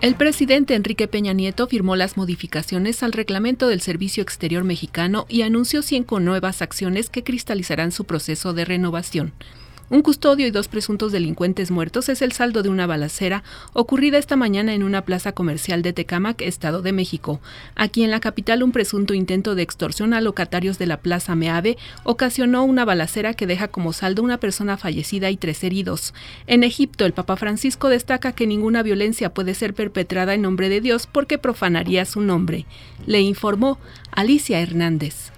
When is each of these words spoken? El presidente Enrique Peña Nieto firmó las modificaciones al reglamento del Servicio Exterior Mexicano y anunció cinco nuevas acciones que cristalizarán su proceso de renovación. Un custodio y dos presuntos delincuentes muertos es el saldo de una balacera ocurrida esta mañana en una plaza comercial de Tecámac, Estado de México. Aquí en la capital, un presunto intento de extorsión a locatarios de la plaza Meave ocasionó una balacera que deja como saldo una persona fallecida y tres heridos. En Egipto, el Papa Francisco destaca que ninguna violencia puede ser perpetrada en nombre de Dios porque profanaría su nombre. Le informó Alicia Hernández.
El 0.00 0.14
presidente 0.14 0.76
Enrique 0.76 1.08
Peña 1.08 1.32
Nieto 1.32 1.66
firmó 1.66 1.96
las 1.96 2.16
modificaciones 2.16 3.02
al 3.02 3.10
reglamento 3.10 3.66
del 3.66 3.80
Servicio 3.80 4.22
Exterior 4.22 4.62
Mexicano 4.62 5.26
y 5.28 5.42
anunció 5.42 5.82
cinco 5.82 6.20
nuevas 6.20 6.62
acciones 6.62 7.10
que 7.10 7.24
cristalizarán 7.24 7.90
su 7.90 8.04
proceso 8.04 8.52
de 8.54 8.64
renovación. 8.64 9.32
Un 9.90 10.02
custodio 10.02 10.46
y 10.46 10.50
dos 10.50 10.68
presuntos 10.68 11.12
delincuentes 11.12 11.70
muertos 11.70 12.10
es 12.10 12.20
el 12.20 12.32
saldo 12.32 12.62
de 12.62 12.68
una 12.68 12.86
balacera 12.86 13.42
ocurrida 13.72 14.18
esta 14.18 14.36
mañana 14.36 14.74
en 14.74 14.82
una 14.82 15.02
plaza 15.02 15.32
comercial 15.32 15.80
de 15.80 15.94
Tecámac, 15.94 16.42
Estado 16.42 16.82
de 16.82 16.92
México. 16.92 17.40
Aquí 17.74 18.04
en 18.04 18.10
la 18.10 18.20
capital, 18.20 18.62
un 18.62 18.72
presunto 18.72 19.14
intento 19.14 19.54
de 19.54 19.62
extorsión 19.62 20.12
a 20.12 20.20
locatarios 20.20 20.78
de 20.78 20.86
la 20.86 20.98
plaza 20.98 21.34
Meave 21.34 21.78
ocasionó 22.04 22.64
una 22.64 22.84
balacera 22.84 23.32
que 23.32 23.46
deja 23.46 23.68
como 23.68 23.94
saldo 23.94 24.22
una 24.22 24.36
persona 24.36 24.76
fallecida 24.76 25.30
y 25.30 25.38
tres 25.38 25.64
heridos. 25.64 26.12
En 26.46 26.64
Egipto, 26.64 27.06
el 27.06 27.14
Papa 27.14 27.36
Francisco 27.36 27.88
destaca 27.88 28.32
que 28.32 28.46
ninguna 28.46 28.82
violencia 28.82 29.32
puede 29.32 29.54
ser 29.54 29.72
perpetrada 29.72 30.34
en 30.34 30.42
nombre 30.42 30.68
de 30.68 30.82
Dios 30.82 31.06
porque 31.06 31.38
profanaría 31.38 32.04
su 32.04 32.20
nombre. 32.20 32.66
Le 33.06 33.22
informó 33.22 33.78
Alicia 34.12 34.60
Hernández. 34.60 35.37